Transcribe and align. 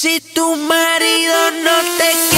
Si 0.00 0.20
tu 0.20 0.54
marido 0.54 1.50
no 1.64 1.76
te 1.98 2.10
quiere. 2.30 2.37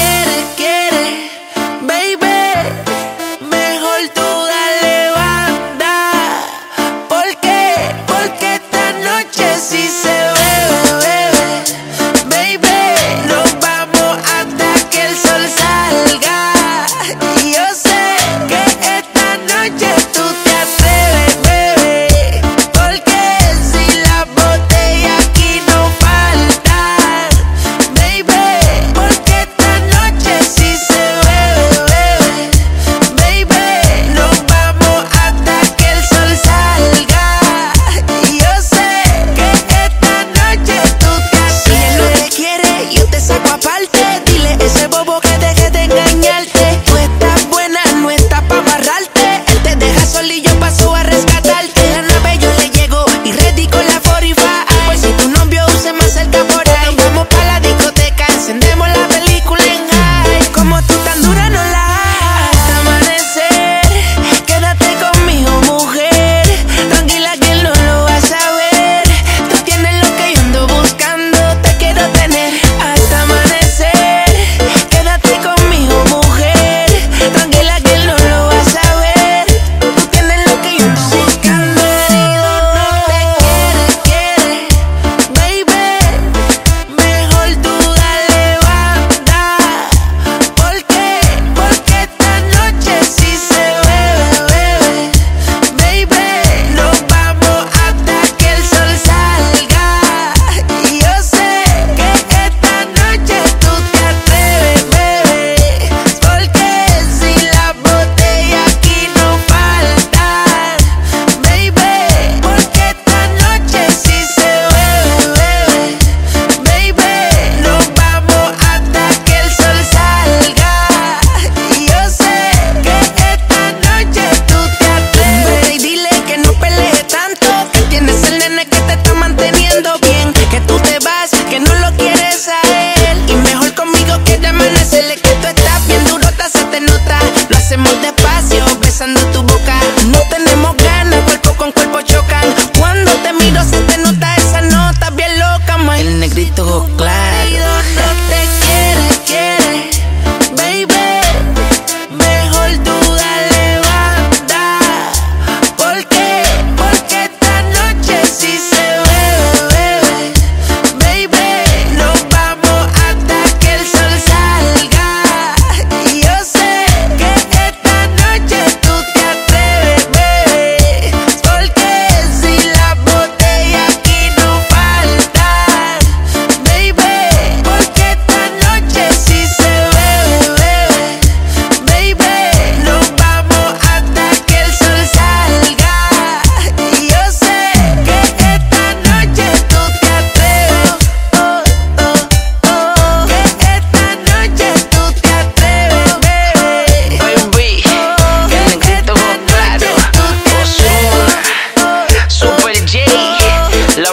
besando 138.80 139.20
tu 139.32 139.42
boca. 139.42 139.78
No 140.06 140.18
tenemos 140.30 140.76
ganas, 140.76 141.20
cuerpo 141.24 141.54
con 141.56 141.72
cuerpo 141.72 142.00
chocan. 142.02 142.44
Cuando 142.78 143.10
te 143.22 143.32
miro 143.32 143.62
se 143.64 143.80
te 143.82 143.96
nota 143.98 144.19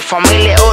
for 0.01 0.21
me 0.21 0.47
little 0.47 0.66